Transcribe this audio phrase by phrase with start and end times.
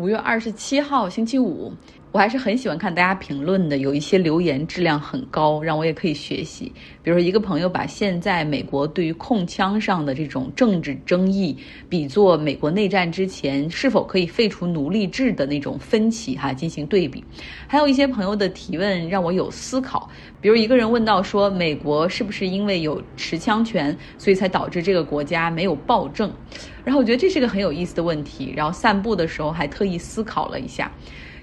[0.00, 1.70] 五月二十七号星期五。
[2.12, 6.72] 我还是很喜欢看大家评论的，有一些留言质量很高，让我也可以学习。
[7.04, 11.56] 比如说，一个朋友把现在美国对于控枪上的这种政治争议，
[11.88, 17.22] 比作美国内战之前是否可以废除奴隶制的那种分歧哈进行对比。
[17.68, 26.28] 还有一些朋友的提问让我有思考，比如一个人问到说，美国是不是因为有持枪权，所以才导致这个国家没有暴政？
[26.84, 28.52] 然后我觉得这是个很有意思的问题。
[28.56, 30.90] 然后散步的时候还特意思考了一下。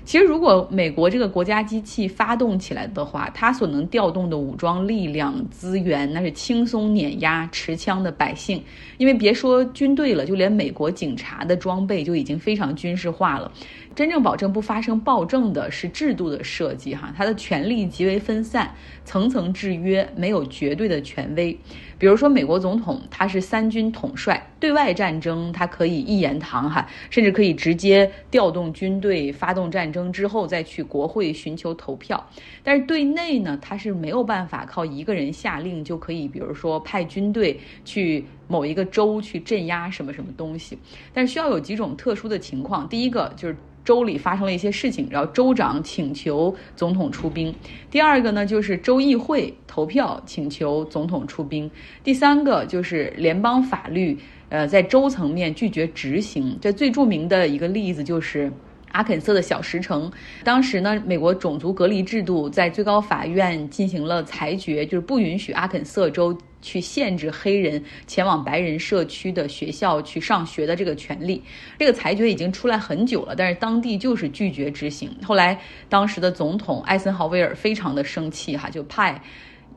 [0.08, 8.64] 其实，如果美国这个国家机器发动起来的话，它所能调动的武装力量资源，那是轻松碾压持枪的百姓。
[8.98, 13.52] 因为别说军队了，就连美国警察的装备就已经非常军事化了。
[13.98, 18.72] 真正保证不发生暴政的是制度的设计，哈，它的权力极为分散，
[19.04, 21.58] 层层制约，没有绝对的权威。
[21.98, 32.24] 比如说，美国总统他是三军统帅，对外战争他可以一言堂，哈，甚至可以直接调动军队发动战争之后再去国会寻求投票。
[32.62, 40.78] 但是对内呢，他是没有办法靠一个人下令就可以，比如说派军队去某一个州去镇压什么什么东西。
[41.14, 43.56] 但是需要有几种特殊的情况，第一个就是。
[43.88, 47.56] 州里发生了一些事情，然后州长请求总统出兵。
[47.90, 51.72] 第二个呢，就是州议会投票请求总统出兵。
[52.04, 54.18] 第三个就是联邦法律，
[54.50, 56.58] 呃，在州层面拒绝执行。
[56.60, 58.52] 这最著名的一个例子就是
[58.92, 60.12] 阿肯色的小石城。
[60.44, 66.38] 当时呢，美国种族隔离制度在最高法院进行了裁决，就是不允许阿肯色州。
[66.60, 71.42] 去限制黑人前往白人社区的学校去上学的这个权利，
[71.78, 75.16] 这个裁决已经出来很久了，但是当地就是拒绝执行。
[75.24, 75.58] 后来，
[75.88, 79.22] 当时的总统艾森豪威尔非常的生气，哈，就派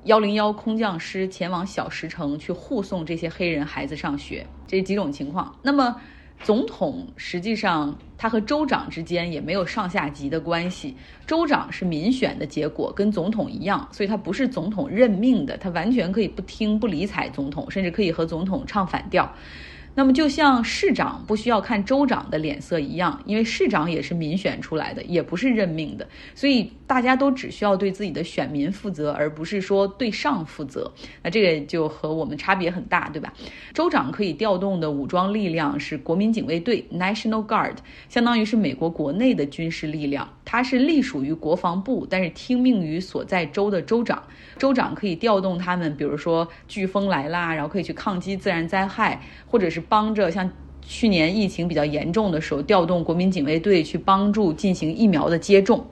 [0.05, 4.45] 幺零幺空降师前往小石城去护送这些黑人孩子上学。
[4.67, 5.95] 这几种情况，那么。
[6.43, 10.97] 总统实际上，他和州长之间也没有上下级的关系。
[11.27, 19.33] 州长是民选的结果，跟总统一样，所以他不是总统任命的，他完全可以不听不理睬总统，甚至可以和总统唱反调。
[19.95, 30.93] 那么，就像市长不需要看州长的脸色一样，因为市长也是民选出来的，也不是任命的，所以大家都只需要对自己的选民负责，而不是说对上负责。
[31.23, 33.33] 那这个就和我们差别很大，对吧？
[33.73, 37.77] 州长可以调动的武装力量是国民警卫队 （National Guard），
[38.09, 44.21] 相当于是美国国内的军事力量，它是隶属于国防部，但是听命于所在州的州长。
[44.59, 49.81] 州长可以调动他们，比如说飓风来啦，然后可以去抗击自然灾害，或者是。
[49.81, 50.49] 帮着像
[50.83, 55.85] 去年疫情比较严重的时候，调动国民警卫队去帮助进行疫苗的接种。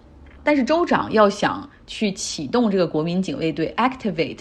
[0.48, 4.38] 但是州长要想去启动这个国民警卫队 （activate），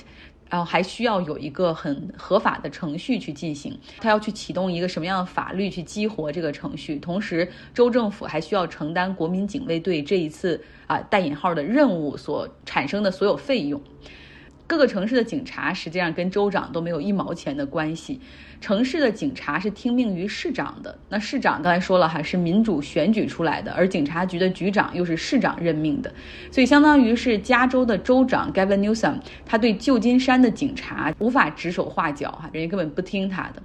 [0.50, 3.78] 然后还需要有一个很合法的程序去进行。
[3.98, 6.96] 他要去启动一个什么样的法律去激活这个程序？
[6.96, 13.82] 同时，州政府还需要承担国民警卫队这一次啊带引号的任务所产生的所有费用。
[14.68, 18.20] 各个城市的警察实际上跟州长都没有一毛钱的关系。
[18.60, 26.12] 城市的警察是听命于市长的，那市长刚才说了哈，是民主选举出来的，而警察局的局长又是市长任命的，
[26.52, 33.62] 所以相当于是加州的州长 Gavin Newsom，他对旧金山的警察无法指手画脚哈，人家根本不听他的。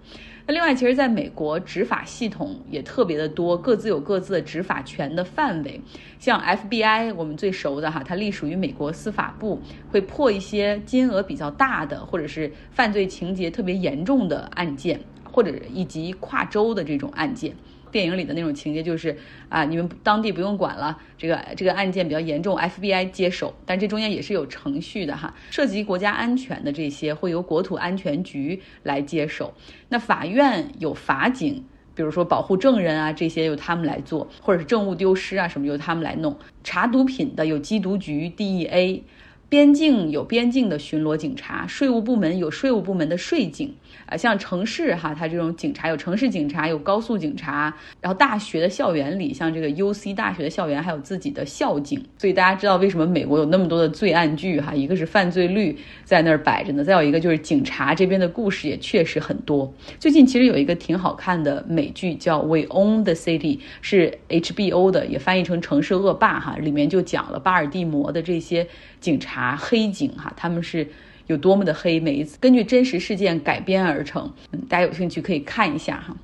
[0.47, 5.81] 那另外，其实在美国执法系统也特别的多，各自有各自的执法权的范围。
[6.19, 9.61] 像 FBI，我们最熟的哈，它隶属于美国司法部，
[9.91, 15.01] 会破一些金额比较大的或者是犯罪情节特别严重的案件，
[15.33, 17.57] 或者以及跨州的这种案件。
[17.91, 19.15] 电影里的那种情节就是
[19.51, 29.53] 啊，你们当地不用管了，这个这个案件比较严重，FBI 接手，但这中间也是有程序的哈，涉及国家安全的这些会由国土安全局来接手。
[29.91, 36.35] 那法院有法警，比如说保护证人啊这些由他们来做，或者是证物丢失啊什么由他们来弄。
[36.65, 39.03] 查毒品的有缉毒局 DEA，
[39.53, 43.75] 边境有边境的巡逻警察，税务部门有税务部门的税警。
[44.07, 59.71] 啊，像城市哈，它这种警察有城市警察，有高速警察，然后大学的校园里，像这个 U C 大学的校园还有自己的校警，所以大家知道为什么美国有那么多的罪案剧哈，一个是犯罪率在那儿摆着呢，再有一个就是警察这边的故事也确实很多。
[59.99, 68.67] 最近其实有一个挺好看的美剧叫《We Own the City》，是 HBO 的，也翻译成《城市恶霸》哈，里面就讲了巴尔的摩的这些
[69.01, 70.87] 警察啊黑警哈，他们是。
[71.29, 74.31] 有多么的黑，每一次根据真实事件改编而成。
[74.51, 76.15] 嗯，大家有兴趣可以看一下哈。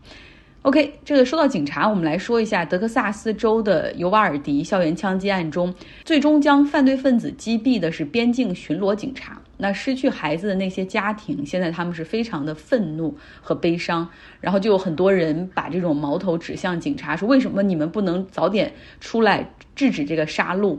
[0.62, 5.72] OK，这个说到警察，我们来说一下德克萨斯州的尤瓦尔迪校园枪击案中，
[6.04, 9.40] 最终将犯罪分子击毙的是边境巡逻警察。
[9.56, 14.06] 那失去孩子的那些家庭，现在他们是非常的愤怒和悲伤，
[14.40, 20.76] 然后就有很多人把这种矛头指向警察，说为什么你们不能早点出来制止这个杀戮？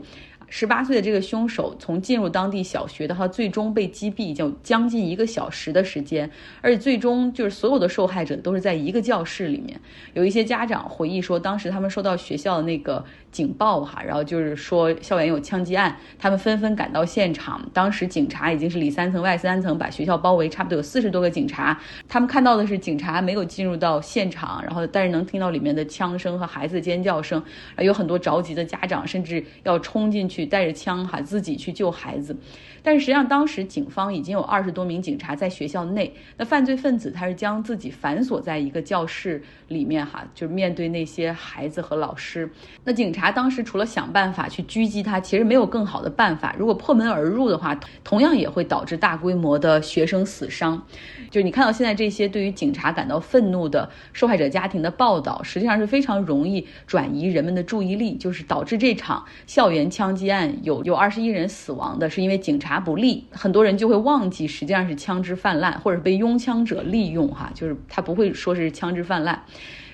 [0.52, 6.28] 十八岁的这个凶手从进入当地小学到他最终被击毙，就将近一个小时的时间，
[6.60, 9.80] 而且最终就是所有的受害者都是在一个教室里面。
[10.12, 17.64] 有一些家长回忆说，当时他们收到学校的那个警报哈，然后就是说校园有枪击案，他们纷纷赶到现场。
[17.72, 21.80] 当时警察已经是里三层外三层把学校包围，差不多有四十多个警察。
[22.08, 27.40] 他们看到的是警察没有进入到现场，然后但是能听到里面的枪声和孩子的尖叫声，
[27.78, 30.39] 有很多着急的家长甚至要冲进去。
[30.46, 32.36] 带着枪哈，自己去救孩子。
[32.82, 36.14] 但是实际上，当时警方已经有二十多名警察在学校内。
[36.36, 42.50] 那犯罪分子他是将自己反锁在一个教室里面，哈，就是面对那些孩子和老师。
[42.84, 46.54] 那警察当时除了想办法去狙击他，其实没有更好的办法。
[46.58, 50.82] 如果破门而入的话，同样也会导致大规模的学生死伤。
[51.30, 62.69] 就你看到现在这些对于警察感到愤怒的受害者家庭的报道，实际上是非常容易转移人们的注意力，就是导致这场校园枪击案有有二十一人死亡的，是因为警察。
[62.70, 69.42] 查不利，很多人就会忘记，实际上是枪支泛滥，或者被拥枪者利用，哈，就是他不会说是枪支泛滥，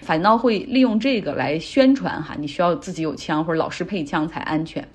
[0.02, 4.86] 反倒会利用这个来宣传，哈，你需要自己有枪或者老师配枪才安全。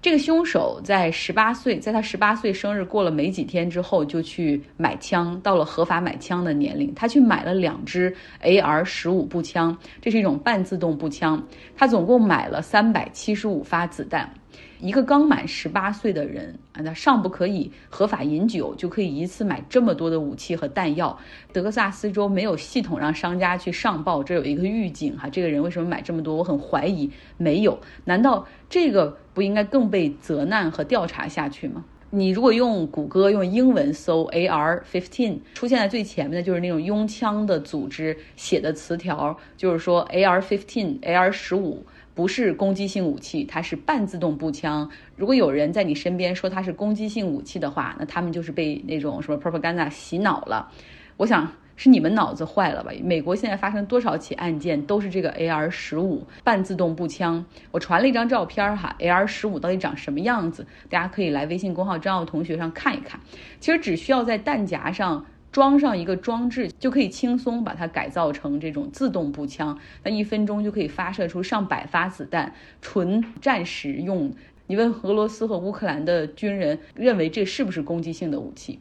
[0.00, 8.14] 这个凶手在十八岁，在他十八岁生日过了没几天之后，就去买枪，到了合法买枪的年龄，他去买了两支
[8.44, 11.44] AR 十五步枪，这是一种半自动步枪，
[11.76, 14.32] 他总共买了三百七十五发子弹。
[14.80, 21.18] 一个刚满十八岁的人啊，那尚不可以合法饮酒，就可以一次买这么多的武器和弹药。
[21.52, 25.28] 德克萨斯州没有系统让商家去上报，这有一个预警哈。
[25.28, 26.36] 这个人为什么买这么多？
[26.36, 27.76] 我很怀疑没有。
[28.04, 31.84] 难道这个不应该更被责难和调查下去吗？
[32.10, 41.86] 你如果用谷歌用英文搜 AR fifteen，出现在最前面的就是那种拥枪的组织写的词条，就是说 AR fifteen、AR 十五。
[42.16, 44.90] 不是攻击性武器，它是半自动步枪。
[45.14, 50.68] 如果有人在你身边说它是攻击性武器的话，那他们就是被那种什么 propaganda 洗脑了。
[51.16, 52.90] 我想是你们脑子坏了吧？
[53.02, 57.42] 美国现在发生多少起案件都是这个 AR 十五半自动步枪。
[57.70, 60.66] 我传了一张照片哈，AR 十五到底长什么样子？
[60.90, 63.18] 大家可以来微信公号张奥同学上看一看。
[63.60, 65.24] 其实只需要在弹夹上。
[65.50, 72.52] 装上一个装置就可以轻松把它改造成这种自动步枪，那一分钟就可以发射出上百发子弹，
[72.82, 74.30] 纯战时用。
[74.66, 78.78] 你问俄罗斯和乌克兰的军人，认为这是不是攻击性的武器？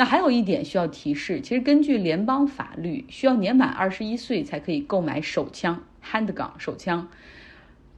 [0.00, 7.06] 那还有一点需要提示，其实根据联邦法律，需要年满二十一岁才可以购买手枪 （handgun） 手枪。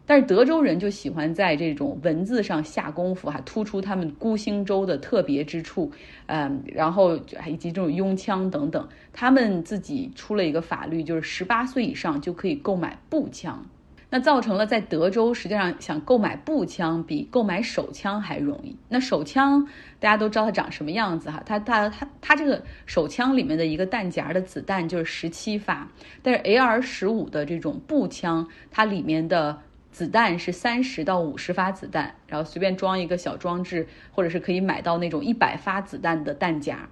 [0.04, 5.92] 但是德州人就喜欢在这种文字上下功夫，哈，突出他们孤星州的特别之处，
[6.26, 7.16] 嗯，然后
[7.46, 13.64] 以及这种拥枪等等，他们自己出了一个法律，就是十八岁以上就可以购买步枪，
[14.14, 18.76] 那造成了在德州实际上想购买步枪比购买手枪还容易。
[18.90, 19.66] 那手枪
[19.98, 25.88] 大家都知道它长什么样子哈，它它它它这个手枪里面的一个弹夹的子弹就是十七发，
[26.20, 29.58] 但是 AR 十五的这种步枪，它里面的
[29.90, 36.86] 子弹是三十到五十发子弹，然后随便装一个小装置，或者是可以买到那种一百发子弹的弹夹。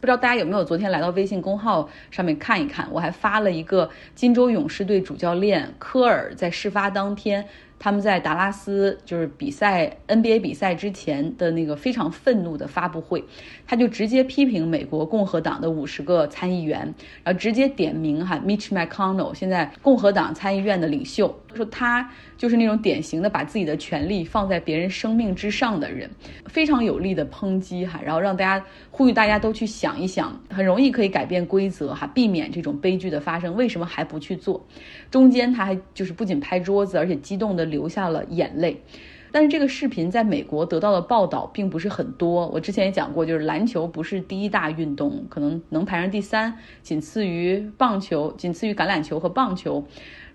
[0.00, 2.88] 不知道大家有没有昨天来到微信公号上面看一看？
[2.92, 7.44] 我还发了一个金州勇士队主教练科尔在事发当天。
[7.78, 13.24] 他们在达拉斯就是比赛 NBA 比赛之前的那个非常愤怒的发布会，
[13.66, 16.80] 他就直接批评美国共和党的五十个参议员，
[17.22, 26.10] 然后直接点名哈 Mitch McConnell，现在共和党参议院的领袖，说他就是那种典型的把自己的权利放在别人生命之上的人，
[26.46, 34.66] 非常有力的抨击哈，然后让大家呼吁大家都去想一想，很容易可以改变规则哈，避免这种悲剧的发生，为什么还不去做？
[35.12, 37.67] 中间他还就是不仅拍桌子，而且激动的。
[37.68, 38.82] 流下了眼泪，
[39.30, 42.48] 但是这个视频在美国得到的报道并不是很多。
[42.48, 49.84] 我之前也讲过，就是篮球不是第一大运动，可能能排上第三，仅次于棒球，仅次于橄榄球和棒球。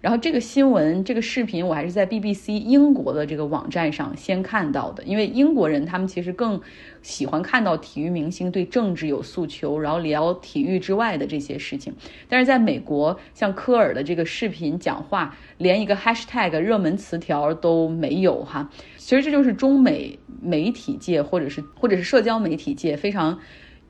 [0.03, 6.60] 然后这个新闻，这个视频我还是在 BBC 英国的这个网站上先看到的，因为英国人他们其实更
[7.01, 11.93] 喜欢看到体育明星对政治有诉求，然后聊体育之外的这些事情。
[12.27, 18.69] 但是在美国，像科尔的这个视频讲话，连一个 hashtag 热门词条都没有哈。
[18.98, 23.39] 其实这就是中美媒体界或者是或者是社交媒体界非常。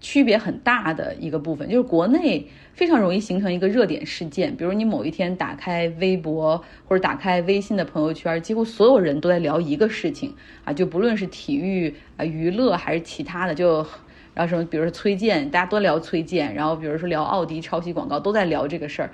[0.03, 13.77] 区别很大的一个部分，就是国内非常容易形成一个热点事件，比如你某一天打开微博或者打开微信的朋友圈，几乎所有人都在聊一个事情啊，就不论是体育啊、娱乐还是其他的，就
[14.33, 19.10] 然后什么，比如说崔健，大家都聊崔健，然后比如说聊奥迪抄袭广告，都在聊这个事儿，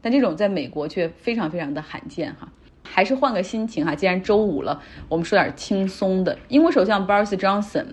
[0.00, 2.48] 但这种在美国却非常非常的罕见哈。
[2.84, 6.36] 还是换个心情哈，既然周五了，我们说点轻松的。
[6.48, 7.86] 英国首相 Boris Johnson，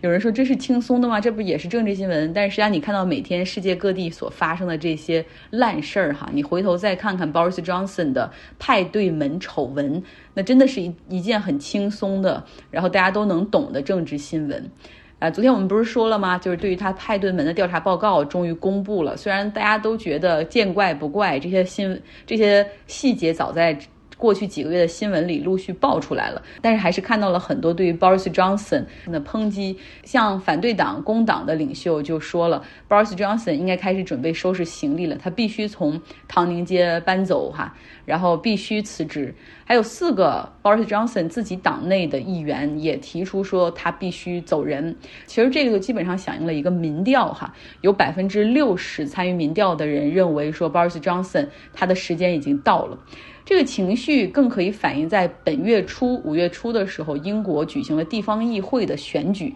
[0.00, 1.20] 有人说这是轻松的吗？
[1.20, 2.32] 这不也是政治新闻？
[2.32, 10.02] 但是实际上你看到每天世界各地所发生的这些烂事儿哈，你回头再看看 Boris Johnson 的派对门丑闻，
[10.34, 14.70] 那真的是一一件很轻松的，然后大家都能懂的政治新闻。
[15.18, 16.38] 啊，昨天我们不是说了吗？
[16.38, 23.78] 就是对于他派对门的调查报告终于公布了，虽然大家都觉得见怪不怪，这些新这些细节早在。
[24.20, 29.78] 过去几个月的新闻里陆续爆出来了，但是还是看到了很多对于 Boris Johnson 的抨击。
[30.04, 35.98] 像反对党工党的领袖就说了，Boris Johnson 应该开始准备收拾行李了，他必须从
[36.28, 37.74] 唐宁街搬走哈，
[38.04, 39.34] 然后必须辞职。
[39.64, 44.94] 还有四个 Boris Johnson 自己党内的议员也提出说他必须走人。
[45.26, 52.98] 其实这个就基本上响应了一个民调哈，有百分之六十参与民调的人认为说 Boris Johnson 他的时间已经到了。
[53.44, 59.54] 这个情绪更可以反映在本月初五月初的时候，英国举行了地方议会的选举，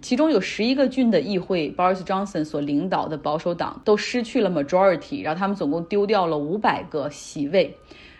[0.00, 7.76] 其中有十一个郡的议会，Boris Johnson 所领导的保守党都失去了 majority，然后他们总共丢掉了五百个席位。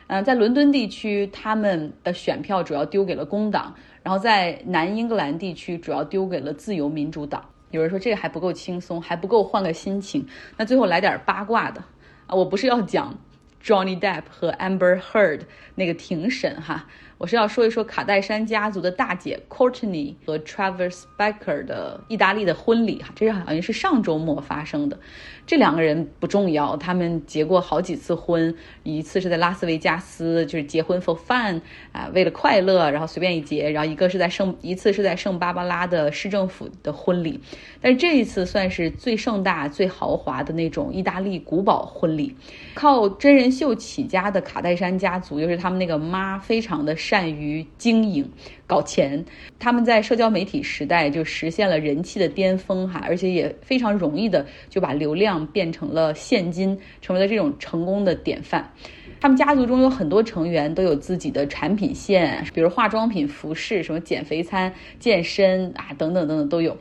[0.08, 7.42] 嗯，在伦敦地区，他们的选票主要丢给了工党，然后在南英格兰地区主要丢给了自由民主党。
[7.70, 10.26] 有人说这个还不够轻松，还不够换个心情，
[10.56, 11.82] 那最后来点八卦的
[12.26, 13.16] 啊，我不是要讲。
[13.62, 15.42] Johnny Depp 和 Amber Heard
[15.76, 16.86] 那个庭审哈，
[17.22, 24.98] 我是要说一说卡戴珊家族的大姐 Courtney 和 Travis Barker 的意大利的婚礼哈，这是好像是上周末发生的。
[25.46, 28.52] 这两个人不重要，他们结过好几次婚，
[28.82, 31.60] 一次是在拉斯维加斯，就是结婚 for fun
[31.92, 37.38] 啊，为了快乐，然后随便一结，然后一个是在圣，一次是在圣巴巴拉的市政府的婚礼，
[37.80, 42.34] 但是这一次算是最盛大、最豪华的那种意大利古堡婚礼，
[42.74, 48.26] 靠真人秀起家的卡戴珊家族，又是他们那个妈非常的善于经营。
[48.66, 49.22] 搞钱，
[49.58, 58.72] 他们在社交媒体时代就实现了人气的巅峰哈，而且也非常容易的就把流量变成了现金，成为了这种成功的典范。
[59.20, 66.74] 他们家族中有很多成员都有自己的产品线，比如化妆品、服饰、什么减肥餐、健身啊等等等等都有。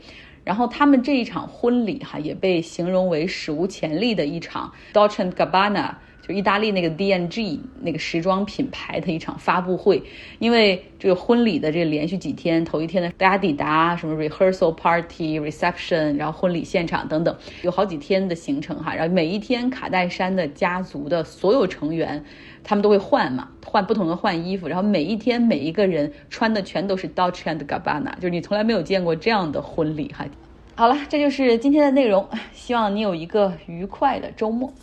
[0.45, 5.95] 然后他们这一场婚礼哈也被形容为史无前例的一场 Dolce Gabbana。
[6.27, 10.01] 就意大利那个 D N G 那个时装品牌的一场发布会，
[10.39, 18.93] 因为这个婚礼的这连续几天，头一天的大家抵达，什么 rehearsal party、reception，然后婚礼现场等等，有好几天的行程哈。
[18.93, 22.23] 然后每一天卡戴珊的家族的所有成员，
[22.63, 30.25] 他们都会换嘛，换不同的换衣服，然后每一天每一个人穿的全都是 Dolce and Gabbana，就是你从来没有见过这样的婚礼哈。
[30.75, 34.71] 好了，这就是今天的内容，希望你有一个愉快的周末。